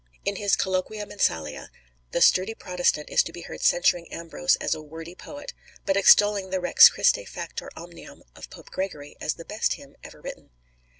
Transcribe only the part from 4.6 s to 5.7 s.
a wordy poet,